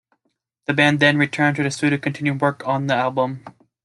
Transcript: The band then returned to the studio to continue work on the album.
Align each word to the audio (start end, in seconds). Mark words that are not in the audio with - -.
The 0.65 0.73
band 0.73 0.99
then 0.99 1.17
returned 1.19 1.57
to 1.57 1.61
the 1.63 1.69
studio 1.69 1.95
to 1.95 2.01
continue 2.01 2.33
work 2.33 2.67
on 2.67 2.87
the 2.87 2.95
album. 2.95 3.45